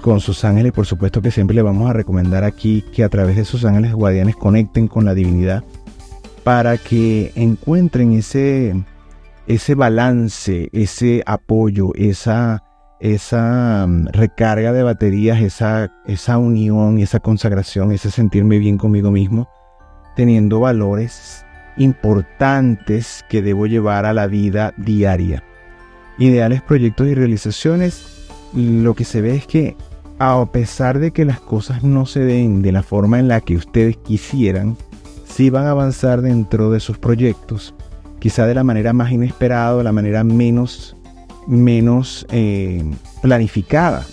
con 0.00 0.20
sus 0.20 0.44
ángeles. 0.44 0.70
Por 0.70 0.86
supuesto 0.86 1.20
que 1.20 1.32
siempre 1.32 1.56
les 1.56 1.64
vamos 1.64 1.90
a 1.90 1.92
recomendar 1.92 2.44
aquí 2.44 2.84
que 2.94 3.02
a 3.02 3.08
través 3.08 3.34
de 3.34 3.44
sus 3.44 3.64
ángeles 3.64 3.92
guardianes 3.92 4.36
conecten 4.36 4.86
con 4.86 5.04
la 5.04 5.14
divinidad 5.14 5.64
para 6.44 6.78
que 6.78 7.32
encuentren 7.34 8.12
ese, 8.12 8.84
ese 9.48 9.74
balance, 9.74 10.68
ese 10.72 11.24
apoyo, 11.26 11.92
esa, 11.96 12.62
esa 13.00 13.84
mm, 13.88 14.10
recarga 14.12 14.72
de 14.72 14.84
baterías, 14.84 15.42
esa, 15.42 15.90
esa 16.06 16.38
unión, 16.38 17.00
esa 17.00 17.18
consagración, 17.18 17.90
ese 17.90 18.12
sentirme 18.12 18.60
bien 18.60 18.78
conmigo 18.78 19.10
mismo, 19.10 19.48
teniendo 20.14 20.60
valores 20.60 21.44
importantes 21.78 23.24
que 23.28 23.42
debo 23.42 23.66
llevar 23.66 24.06
a 24.06 24.12
la 24.12 24.26
vida 24.26 24.74
diaria. 24.76 25.42
Ideales, 26.18 26.62
proyectos 26.62 27.06
y 27.08 27.14
realizaciones, 27.14 28.28
lo 28.54 28.94
que 28.94 29.04
se 29.04 29.20
ve 29.20 29.36
es 29.36 29.46
que 29.46 29.76
a 30.18 30.44
pesar 30.46 30.98
de 30.98 31.12
que 31.12 31.24
las 31.24 31.40
cosas 31.40 31.84
no 31.84 32.06
se 32.06 32.20
den 32.20 32.62
de 32.62 32.72
la 32.72 32.82
forma 32.82 33.18
en 33.18 33.28
la 33.28 33.40
que 33.40 33.56
ustedes 33.56 33.96
quisieran, 33.96 34.76
si 35.24 35.50
van 35.50 35.66
a 35.66 35.70
avanzar 35.70 36.22
dentro 36.22 36.70
de 36.70 36.80
sus 36.80 36.98
proyectos, 36.98 37.74
quizá 38.18 38.46
de 38.46 38.54
la 38.54 38.64
manera 38.64 38.92
más 38.92 39.12
inesperada, 39.12 39.76
de 39.76 39.84
la 39.84 39.92
manera 39.92 40.24
menos, 40.24 40.96
menos 41.46 42.26
eh, 42.30 42.82
planificada. 43.22 44.04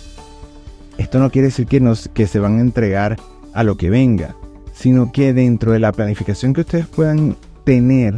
Esto 0.98 1.18
no 1.18 1.30
quiere 1.30 1.48
decir 1.48 1.66
que, 1.66 1.80
nos, 1.80 2.08
que 2.08 2.26
se 2.26 2.38
van 2.38 2.58
a 2.58 2.60
entregar 2.60 3.16
a 3.52 3.64
lo 3.64 3.76
que 3.76 3.90
venga, 3.90 4.36
sino 4.72 5.10
que 5.10 5.32
dentro 5.32 5.72
de 5.72 5.80
la 5.80 5.92
planificación 5.92 6.52
que 6.52 6.60
ustedes 6.60 6.86
puedan 6.86 7.36
tener, 7.66 8.14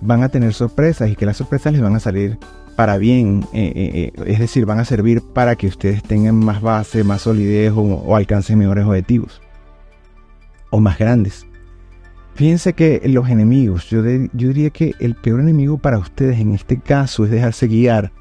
van 0.00 0.24
a 0.24 0.28
tener 0.28 0.52
sorpresas 0.52 1.08
y 1.08 1.16
que 1.16 1.24
las 1.24 1.36
sorpresas 1.36 1.72
les 1.72 1.80
van 1.80 1.94
a 1.94 2.00
salir 2.00 2.38
para 2.74 2.98
bien, 2.98 3.46
eh, 3.52 3.72
eh, 3.76 4.12
es 4.26 4.40
decir, 4.40 4.66
van 4.66 4.80
a 4.80 4.84
servir 4.84 5.22
para 5.22 5.54
que 5.54 5.68
ustedes 5.68 6.02
tengan 6.02 6.34
más 6.34 6.60
base, 6.60 7.04
más 7.04 7.22
solidez 7.22 7.72
o, 7.72 7.82
o 7.82 8.16
alcancen 8.16 8.58
mejores 8.58 8.84
objetivos 8.84 9.40
o 10.70 10.80
más 10.80 10.98
grandes. 10.98 11.46
Fíjense 12.34 12.72
que 12.72 13.00
los 13.04 13.28
enemigos, 13.28 13.88
yo, 13.90 14.02
diría 14.02 14.70
que 14.70 14.94
el 14.98 15.14
peor 15.14 15.40
enemigo 15.40 15.78
para 15.78 15.98
ustedes 15.98 16.40
en 16.40 16.52
este 16.52 16.80
caso 16.80 17.24
es 17.24 17.30
dejarse 17.30 17.68
guiar 17.68 18.12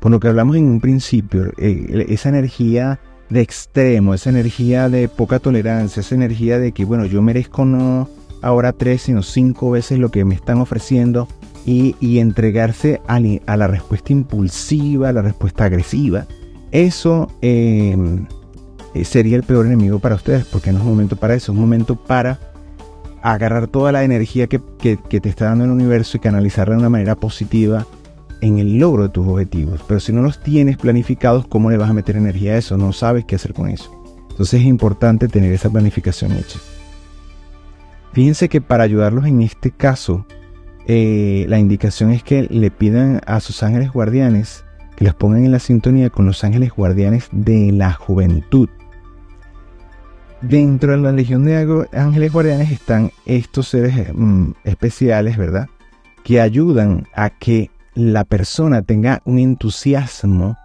por 0.00 0.10
lo 0.10 0.20
que 0.20 0.28
hablamos 0.28 0.56
en 0.56 0.64
un 0.64 0.80
principio, 0.80 1.52
eh, 1.56 2.06
esa 2.08 2.28
energía 2.28 3.00
de 3.30 3.40
extremo, 3.40 4.14
esa 4.14 4.30
energía 4.30 4.88
de 4.88 5.08
poca 5.08 5.38
tolerancia, 5.38 6.00
esa 6.00 6.14
energía 6.14 6.58
de 6.58 6.72
que, 6.72 6.84
bueno, 6.84 7.06
yo 7.06 7.22
merezco 7.22 7.64
no 7.64 8.08
ahora 8.42 8.72
tres, 8.72 9.02
sino 9.02 9.22
cinco 9.22 9.70
veces 9.70 9.98
lo 9.98 10.10
que 10.10 10.24
me 10.24 10.34
están 10.34 10.60
ofreciendo 10.60 11.28
y, 11.64 12.18
entregarse 12.18 13.02
a, 13.06 13.20
la 13.20 13.66
respuesta 13.66 14.12
impulsiva, 14.12 15.10
a 15.10 15.12
la 15.12 15.22
respuesta 15.22 15.64
agresiva. 15.64 16.26
Eso 16.70 17.30
em, 17.42 18.26
eh, 18.94 19.04
sería 19.04 19.36
el 19.36 19.42
peor 19.42 19.66
enemigo 19.66 19.98
para 19.98 20.14
ustedes, 20.14 20.46
porque 20.46 20.72
no 20.72 20.78
es 20.78 20.84
un 20.84 20.90
momento 20.90 21.16
para 21.16 21.34
eso, 21.34 21.52
es 21.52 21.56
un 21.56 21.62
momento 21.62 21.96
para 21.96 22.38
agarrar 23.22 23.66
toda 23.66 23.92
la 23.92 24.04
energía 24.04 24.46
que, 24.46 24.58
te 24.58 25.28
está 25.28 25.46
dando 25.46 25.64
el 25.64 25.70
universo 25.70 26.16
y 26.16 26.20
canalizarla 26.20 26.74
de 26.74 26.80
una 26.80 26.88
manera 26.88 27.16
positiva 27.16 27.86
en 28.40 28.58
el 28.58 28.78
logro 28.78 29.02
de 29.02 29.08
tus 29.10 29.26
objetivos. 29.26 29.80
Pero 29.86 30.00
si 30.00 30.12
no 30.12 30.22
los 30.22 30.42
tienes 30.42 30.78
planificados, 30.78 31.46
¿cómo 31.46 31.70
le 31.70 31.76
vas 31.76 31.90
a 31.90 31.94
meter 31.94 32.16
energía 32.16 32.52
a 32.52 32.58
eso? 32.58 32.78
No 32.78 32.92
sabes 32.92 33.24
qué 33.24 33.34
hacer 33.34 33.52
con 33.52 33.68
eso. 33.68 33.90
Entonces 34.30 34.60
es 34.60 34.66
importante 34.66 35.28
tener 35.28 35.52
esa 35.52 35.68
planificación 35.68 36.32
hecha. 36.32 36.58
Fíjense 38.12 38.48
que 38.48 38.60
para 38.60 38.84
ayudarlos 38.84 39.26
en 39.26 39.42
este 39.42 39.70
caso, 39.70 40.26
eh, 40.86 41.44
la 41.48 41.58
indicación 41.58 42.10
es 42.10 42.22
que 42.22 42.44
le 42.44 42.70
pidan 42.70 43.20
a 43.26 43.40
sus 43.40 43.62
ángeles 43.62 43.92
guardianes 43.92 44.64
que 44.96 45.04
los 45.04 45.14
pongan 45.14 45.44
en 45.44 45.52
la 45.52 45.60
sintonía 45.60 46.10
con 46.10 46.26
los 46.26 46.42
ángeles 46.42 46.72
guardianes 46.72 47.28
de 47.30 47.70
la 47.70 47.92
juventud. 47.92 48.68
Dentro 50.40 50.92
de 50.92 50.98
la 50.98 51.12
Legión 51.12 51.44
de 51.44 51.86
Ángeles 51.92 52.32
Guardianes 52.32 52.70
están 52.70 53.10
estos 53.26 53.68
seres 53.68 54.12
mm, 54.14 54.52
especiales, 54.64 55.36
¿verdad? 55.36 55.68
Que 56.24 56.40
ayudan 56.40 57.06
a 57.14 57.30
que 57.30 57.70
la 57.94 58.24
persona 58.24 58.82
tenga 58.82 59.20
un 59.24 59.38
entusiasmo 59.38 60.56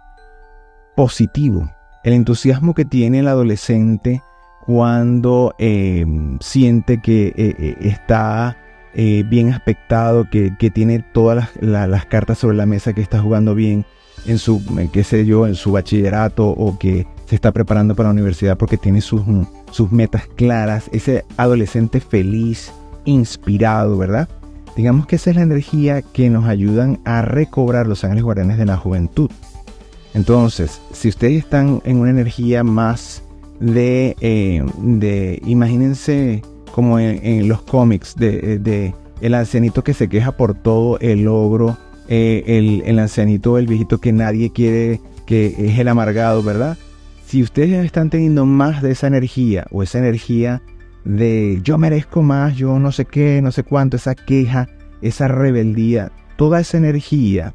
positivo. 0.96 1.70
El 2.02 2.12
entusiasmo 2.12 2.74
que 2.74 2.84
tiene 2.84 3.20
el 3.20 3.28
adolescente 3.28 4.22
cuando 4.66 5.54
em, 5.58 6.38
siente 6.40 7.00
que 7.00 7.28
eh, 7.28 7.54
eh, 7.58 7.76
está 7.80 8.58
bien 8.94 9.52
aspectado, 9.52 10.30
que, 10.30 10.52
tiene 10.72 11.00
todas 11.00 11.50
las, 11.60 12.06
cartas 12.06 12.38
sobre 12.38 12.56
la 12.56 12.64
mesa, 12.64 12.92
que 12.92 13.00
está 13.00 13.20
jugando 13.20 13.56
bien 13.56 13.84
en 14.24 14.38
su, 14.38 14.62
qué 14.92 15.02
sé 15.02 15.26
yo, 15.26 15.48
en 15.48 15.56
su 15.56 15.72
bachillerato 15.72 16.46
o 16.46 16.78
que 16.78 17.04
se 17.26 17.34
está 17.34 17.50
preparando 17.50 17.96
para 17.96 18.10
la 18.10 18.12
universidad 18.12 18.56
porque 18.56 18.76
tiene 18.76 19.00
sus, 19.00 19.26
mm, 19.26 19.46
sus 19.72 19.90
metas 19.90 20.28
claras, 20.36 20.88
ese 20.92 21.24
adolescente 21.36 21.98
feliz, 22.00 22.72
inspirado, 23.04 23.98
¿verdad? 23.98 24.28
Digamos 24.76 25.06
que 25.06 25.16
esa 25.16 25.30
es 25.30 25.36
la 25.36 25.42
energía 25.42 26.02
que 26.02 26.30
nos 26.30 26.46
ayudan 26.46 27.00
a 27.04 27.22
recobrar 27.22 27.88
los 27.88 28.04
ángeles 28.04 28.24
guardianes 28.24 28.58
de 28.58 28.66
la 28.66 28.76
juventud. 28.76 29.30
Entonces, 30.14 30.80
si 30.92 31.08
ustedes 31.08 31.38
están 31.38 31.82
en 31.84 31.98
una 31.98 32.10
energía 32.10 32.62
más 32.62 33.23
de, 33.60 34.16
eh, 34.20 34.64
de 34.78 35.40
imagínense 35.46 36.42
como 36.72 36.98
en, 36.98 37.48
los 37.48 37.62
cómics, 37.62 38.16
de, 38.16 38.94
el 39.20 39.34
ancianito 39.34 39.84
que 39.84 39.94
se 39.94 40.08
queja 40.08 40.32
por 40.32 40.54
todo, 40.54 40.98
el 40.98 41.22
logro, 41.22 41.76
eh, 42.08 42.42
el, 42.46 42.82
el 42.84 42.98
ancianito, 42.98 43.58
el 43.58 43.66
viejito 43.66 43.98
que 43.98 44.12
nadie 44.12 44.50
quiere, 44.50 45.00
que 45.24 45.54
es 45.56 45.78
el 45.78 45.86
amargado, 45.86 46.42
¿verdad? 46.42 46.76
si 47.34 47.42
ustedes 47.42 47.84
están 47.84 48.10
teniendo 48.10 48.46
más 48.46 48.80
de 48.80 48.92
esa 48.92 49.08
energía 49.08 49.66
o 49.72 49.82
esa 49.82 49.98
energía 49.98 50.62
de 51.04 51.58
yo 51.64 51.78
merezco 51.78 52.22
más, 52.22 52.54
yo 52.54 52.78
no 52.78 52.92
sé 52.92 53.06
qué, 53.06 53.40
no 53.42 53.50
sé 53.50 53.64
cuánto, 53.64 53.96
esa 53.96 54.14
queja, 54.14 54.68
esa 55.02 55.26
rebeldía, 55.26 56.12
toda 56.36 56.60
esa 56.60 56.76
energía, 56.76 57.52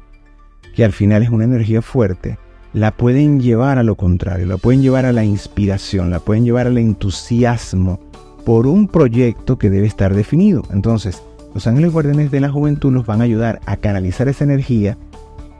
que 0.74 0.84
al 0.84 0.92
final 0.92 1.22
es 1.22 1.30
una 1.30 1.44
energía 1.44 1.80
fuerte, 1.80 2.38
la 2.72 2.92
pueden 2.92 3.40
llevar 3.40 3.78
a 3.78 3.82
lo 3.82 3.96
contrario, 3.96 4.46
la 4.46 4.56
pueden 4.56 4.82
llevar 4.82 5.06
a 5.06 5.12
la 5.12 5.24
inspiración, 5.24 6.10
la 6.10 6.20
pueden 6.20 6.44
llevar 6.44 6.66
al 6.66 6.78
entusiasmo 6.78 7.98
por 8.44 8.66
un 8.66 8.88
proyecto 8.88 9.58
que 9.58 9.70
debe 9.70 9.86
estar 9.86 10.14
definido. 10.14 10.62
Entonces, 10.72 11.22
los 11.54 11.66
ángeles 11.66 11.92
guardianes 11.92 12.30
de 12.30 12.40
la 12.40 12.50
juventud 12.50 12.92
nos 12.92 13.06
van 13.06 13.20
a 13.20 13.24
ayudar 13.24 13.60
a 13.66 13.76
canalizar 13.76 14.28
esa 14.28 14.44
energía 14.44 14.96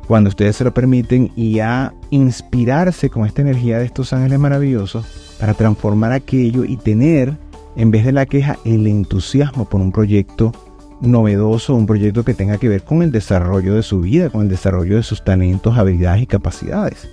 cuando 0.07 0.29
ustedes 0.29 0.57
se 0.57 0.65
lo 0.65 0.75
permiten 0.75 1.31
y 1.37 1.61
a 1.61 1.95
inspirarse 2.11 3.11
con 3.11 3.27
esta 3.27 3.43
energía 3.43 3.79
de 3.79 3.85
estos 3.85 4.13
ángeles 4.13 4.39
maravillosos 4.39 5.07
para 5.39 5.55
transformar 5.55 6.13
aquello 6.13 6.65
y 6.65 6.77
tener, 6.77 7.37
en 7.77 7.91
vez 7.91 8.05
de 8.05 8.13
la 8.13 8.27
queja, 8.27 8.59
el 8.65 8.87
entusiasmo 8.87 9.69
por 9.69 9.81
un 9.81 9.93
proyecto 9.93 10.53
novedoso, 11.01 11.75
un 11.75 11.87
proyecto 11.87 12.25
que 12.25 12.35
tenga 12.35 12.59
que 12.59 12.69
ver 12.69 12.83
con 12.83 13.03
el 13.03 13.13
desarrollo 13.13 13.75
de 13.75 13.83
su 13.83 14.01
vida, 14.01 14.31
con 14.31 14.43
el 14.43 14.49
desarrollo 14.49 14.97
de 14.97 15.03
sus 15.03 15.25
talentos, 15.25 15.79
habilidades 15.79 16.23
y 16.23 16.27
capacidades. 16.27 17.09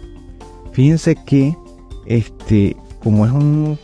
Fíjense 0.71 1.15
que 1.15 1.55
este, 2.05 2.75
como 3.03 3.25
es 3.25 3.31
un 3.31 3.77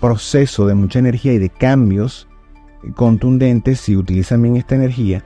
proceso 0.00 0.66
de 0.66 0.74
mucha 0.74 0.98
energía 0.98 1.32
y 1.32 1.38
de 1.38 1.50
cambios 1.50 2.28
contundentes, 2.94 3.80
si 3.80 3.96
utilizan 3.96 4.42
bien 4.42 4.56
esta 4.56 4.74
energía, 4.74 5.24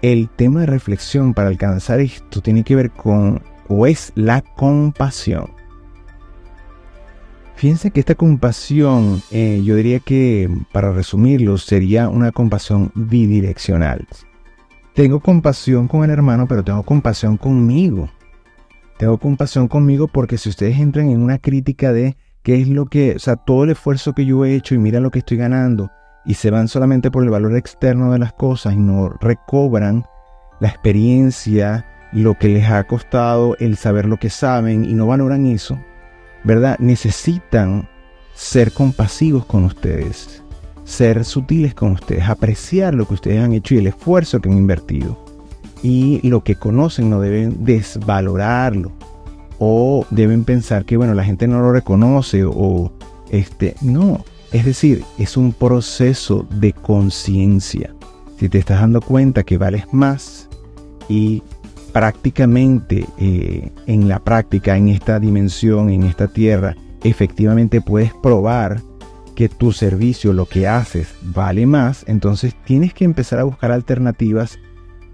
el 0.00 0.28
tema 0.28 0.60
de 0.60 0.66
reflexión 0.66 1.34
para 1.34 1.48
alcanzar 1.48 2.00
esto 2.00 2.40
tiene 2.40 2.64
que 2.64 2.74
ver 2.74 2.90
con 2.90 3.42
o 3.68 3.86
es 3.86 4.12
la 4.14 4.40
compasión. 4.40 5.61
Fíjense 7.62 7.92
que 7.92 8.00
esta 8.00 8.16
compasión, 8.16 9.22
eh, 9.30 9.62
yo 9.64 9.76
diría 9.76 10.00
que 10.00 10.50
para 10.72 10.90
resumirlo, 10.90 11.58
sería 11.58 12.08
una 12.08 12.32
compasión 12.32 12.90
bidireccional. 12.96 14.04
Tengo 14.94 15.20
compasión 15.20 15.86
con 15.86 16.02
el 16.02 16.10
hermano, 16.10 16.48
pero 16.48 16.64
tengo 16.64 16.82
compasión 16.82 17.36
conmigo. 17.36 18.10
Tengo 18.98 19.16
compasión 19.16 19.68
conmigo 19.68 20.08
porque 20.08 20.38
si 20.38 20.48
ustedes 20.48 20.80
entran 20.80 21.08
en 21.10 21.22
una 21.22 21.38
crítica 21.38 21.92
de 21.92 22.16
qué 22.42 22.60
es 22.60 22.66
lo 22.66 22.86
que, 22.86 23.14
o 23.14 23.20
sea, 23.20 23.36
todo 23.36 23.62
el 23.62 23.70
esfuerzo 23.70 24.12
que 24.12 24.24
yo 24.24 24.44
he 24.44 24.56
hecho 24.56 24.74
y 24.74 24.78
mira 24.78 24.98
lo 24.98 25.12
que 25.12 25.20
estoy 25.20 25.36
ganando, 25.36 25.88
y 26.24 26.34
se 26.34 26.50
van 26.50 26.66
solamente 26.66 27.12
por 27.12 27.22
el 27.22 27.30
valor 27.30 27.56
externo 27.56 28.10
de 28.10 28.18
las 28.18 28.32
cosas 28.32 28.74
y 28.74 28.78
no 28.78 29.08
recobran 29.20 30.04
la 30.58 30.66
experiencia, 30.66 31.86
lo 32.10 32.36
que 32.36 32.48
les 32.48 32.68
ha 32.68 32.82
costado, 32.88 33.56
el 33.60 33.76
saber 33.76 34.06
lo 34.06 34.16
que 34.16 34.30
saben 34.30 34.84
y 34.84 34.94
no 34.94 35.06
valoran 35.06 35.46
eso, 35.46 35.78
¿verdad? 36.44 36.78
Necesitan 36.78 37.88
ser 38.34 38.72
compasivos 38.72 39.44
con 39.46 39.64
ustedes. 39.64 40.42
ser 40.84 41.24
sutiles 41.24 41.74
con 41.74 41.92
ustedes, 41.92 42.28
apreciar 42.28 42.92
lo 42.92 43.06
que 43.06 43.14
ustedes 43.14 43.40
han 43.40 43.52
hecho 43.52 43.74
y 43.74 43.78
el 43.78 43.86
esfuerzo 43.86 44.40
que 44.40 44.48
han 44.48 44.58
invertido. 44.58 45.24
Y 45.82 46.26
lo 46.28 46.42
que 46.44 46.56
conocen 46.56 47.08
no 47.08 47.20
deben 47.20 47.64
desvalorarlo 47.64 48.92
o 49.58 50.04
deben 50.10 50.44
pensar 50.44 50.84
que 50.84 50.96
bueno, 50.96 51.14
la 51.14 51.24
gente 51.24 51.46
no 51.46 51.60
lo 51.60 51.72
reconoce 51.72 52.44
o 52.44 52.92
este, 53.30 53.74
no, 53.80 54.24
es 54.52 54.64
decir, 54.64 55.04
es 55.18 55.36
un 55.36 55.52
proceso 55.52 56.46
de 56.50 56.72
conciencia. 56.72 57.94
Si 58.38 58.48
te 58.48 58.58
estás 58.58 58.80
dando 58.80 59.00
cuenta 59.00 59.44
que 59.44 59.56
vales 59.56 59.84
más 59.92 60.48
y 61.08 61.42
prácticamente 61.92 63.06
eh, 63.18 63.70
en 63.86 64.08
la 64.08 64.18
práctica, 64.18 64.76
en 64.76 64.88
esta 64.88 65.20
dimensión, 65.20 65.90
en 65.90 66.04
esta 66.04 66.28
tierra, 66.28 66.76
efectivamente 67.04 67.80
puedes 67.80 68.12
probar 68.14 68.80
que 69.34 69.48
tu 69.48 69.72
servicio, 69.72 70.32
lo 70.32 70.46
que 70.46 70.68
haces, 70.68 71.14
vale 71.22 71.66
más, 71.66 72.04
entonces 72.06 72.54
tienes 72.64 72.92
que 72.92 73.04
empezar 73.04 73.38
a 73.38 73.44
buscar 73.44 73.72
alternativas 73.72 74.58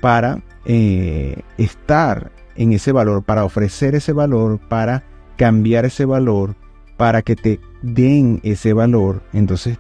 para 0.01 0.43
eh, 0.65 1.43
estar 1.57 2.33
en 2.57 2.73
ese 2.73 2.93
valor, 2.93 3.23
para 3.23 3.45
ofrecer 3.45 3.95
ese 3.95 4.13
valor, 4.13 4.59
para 4.69 5.05
cambiar 5.37 5.85
ese 5.85 6.05
valor, 6.05 6.57
para 6.97 7.23
que 7.23 7.37
te 7.37 7.61
den 7.83 8.41
ese 8.43 8.73
valor. 8.73 9.23
Entonces 9.33 9.79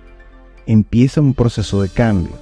empieza 0.67 1.21
un 1.21 1.35
proceso 1.35 1.83
de 1.83 1.89
cambio. 1.89 2.33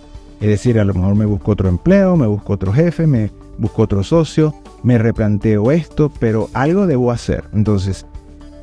Es 0.41 0.49
decir, 0.49 0.79
a 0.79 0.85
lo 0.85 0.93
mejor 0.93 1.15
me 1.15 1.25
busco 1.25 1.53
otro 1.53 1.69
empleo, 1.69 2.17
me 2.17 2.27
busco 2.27 2.53
otro 2.53 2.73
jefe, 2.73 3.07
me 3.07 3.31
busco 3.59 3.83
otro 3.83 4.03
socio, 4.03 4.55
me 4.83 4.99
replanteo 4.99 5.71
esto, 5.71 6.11
pero 6.19 6.49
algo 6.53 6.87
debo 6.87 7.11
hacer. 7.11 7.45
Entonces, 7.53 8.07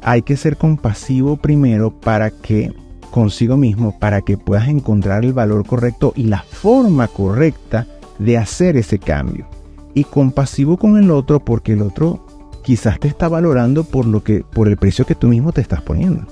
hay 0.01 0.21
que 0.21 0.38
ser 0.38 0.57
compasivo 0.57 1.38
primero 1.38 1.91
para 1.91 2.29
que 2.29 2.73
consigo 3.12 3.57
mismo, 3.57 3.97
para 4.00 4.21
que 4.21 4.38
puedas 4.38 4.67
encontrar 4.67 5.23
el 5.23 5.33
valor 5.33 5.65
correcto 5.65 6.13
y 6.15 6.23
la 6.23 6.41
forma 6.41 7.07
correcta 7.07 7.88
de 8.19 8.38
hacer 8.38 8.77
ese 8.77 9.00
cambio. 9.00 9.47
Y 9.93 10.05
compasivo 10.05 10.77
con 10.77 10.97
el 10.97 11.12
otro 11.12 11.39
porque 11.39 11.73
el 11.73 11.83
otro 11.83 12.25
quizás 12.63 13.00
te 13.00 13.07
está 13.07 13.27
valorando 13.27 13.83
por 13.83 14.05
lo 14.05 14.23
que 14.23 14.43
por 14.43 14.67
el 14.67 14.77
precio 14.77 15.05
que 15.05 15.15
tú 15.15 15.27
mismo 15.27 15.51
te 15.51 15.62
estás 15.62 15.81
poniendo. 15.81 16.25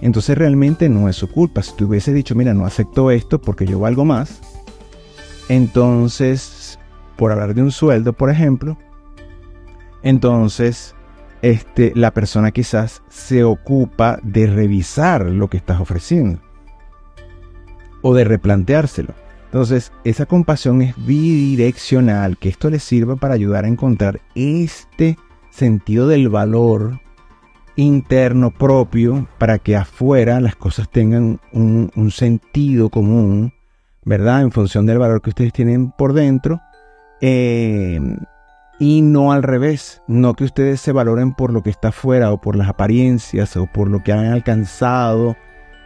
Entonces 0.00 0.36
realmente 0.36 0.88
no 0.88 1.08
es 1.08 1.16
su 1.16 1.28
culpa. 1.28 1.62
Si 1.62 1.72
tú 1.74 1.86
hubiese 1.86 2.12
dicho, 2.12 2.34
mira, 2.34 2.54
no 2.54 2.64
acepto 2.66 3.10
esto 3.10 3.40
porque 3.40 3.66
yo 3.66 3.80
valgo 3.80 4.04
más, 4.04 4.40
entonces, 5.48 6.40
por 7.18 7.32
hablar 7.32 7.52
de 7.54 7.62
un 7.62 7.70
sueldo, 7.70 8.14
por 8.14 8.30
ejemplo, 8.30 8.78
entonces 10.02 10.94
este, 11.42 11.92
la 11.94 12.12
persona 12.14 12.50
quizás 12.50 13.02
se 13.08 13.44
ocupa 13.44 14.18
de 14.22 14.46
revisar 14.46 15.26
lo 15.26 15.48
que 15.48 15.58
estás 15.58 15.80
ofreciendo 15.80 16.40
o 18.00 18.14
de 18.14 18.24
replanteárselo. 18.24 19.12
Entonces, 19.46 19.92
esa 20.04 20.26
compasión 20.26 20.82
es 20.82 20.94
bidireccional, 21.06 22.36
que 22.36 22.50
esto 22.50 22.70
le 22.70 22.78
sirva 22.78 23.16
para 23.16 23.34
ayudar 23.34 23.64
a 23.64 23.68
encontrar 23.68 24.20
este 24.34 25.16
sentido 25.50 26.06
del 26.06 26.28
valor 26.28 27.00
interno 27.76 28.50
propio 28.50 29.26
para 29.38 29.58
que 29.58 29.76
afuera 29.76 30.40
las 30.40 30.56
cosas 30.56 30.90
tengan 30.90 31.40
un, 31.52 32.10
sentido 32.10 32.90
común, 32.90 33.54
¿verdad? 34.04 34.42
En 34.42 34.50
función 34.50 34.84
del 34.84 34.98
valor 34.98 35.22
que 35.22 35.30
ustedes 35.30 35.52
tienen 35.52 35.92
por 35.92 36.12
dentro. 36.12 36.60
Eh, 37.20 38.00
y 38.78 39.02
no 39.02 39.32
al 39.32 39.42
revés, 39.42 40.02
no 40.06 40.34
que 40.34 40.44
ustedes 40.44 40.80
se 40.80 40.92
valoren 40.92 41.32
por 41.34 41.52
lo 41.52 41.62
que 41.62 41.70
está 41.70 41.88
afuera 41.88 42.32
o 42.32 42.40
por 42.40 42.54
las 42.54 42.68
apariencias 42.68 43.56
o 43.56 43.66
por 43.66 43.88
lo 43.88 44.04
que 44.04 44.12
han 44.12 44.26
alcanzado 44.26 45.36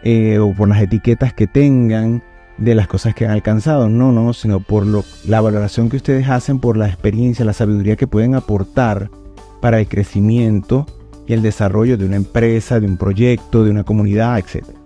eh, 0.04 0.38
o 0.38 0.52
por 0.52 0.68
las 0.68 0.82
etiquetas 0.82 1.32
que 1.32 1.46
tengan 1.46 2.22
de 2.58 2.74
las 2.74 2.86
cosas 2.86 3.14
que 3.14 3.24
han 3.24 3.30
alcanzado, 3.30 3.88
no, 3.88 4.12
no, 4.12 4.34
sino 4.34 4.60
por 4.60 4.86
lo, 4.86 5.04
la 5.26 5.40
valoración 5.40 5.88
que 5.88 5.96
ustedes 5.96 6.28
hacen 6.28 6.60
por 6.60 6.76
la 6.76 6.86
experiencia, 6.86 7.44
la 7.44 7.54
sabiduría 7.54 7.96
que 7.96 8.06
pueden 8.06 8.34
aportar 8.34 9.10
para 9.60 9.80
el 9.80 9.88
crecimiento 9.88 10.86
y 11.26 11.32
el 11.32 11.40
desarrollo 11.40 11.96
de 11.96 12.04
una 12.04 12.16
empresa, 12.16 12.78
de 12.78 12.86
un 12.86 12.98
proyecto, 12.98 13.64
de 13.64 13.70
una 13.70 13.84
comunidad, 13.84 14.38
etc. 14.38 14.81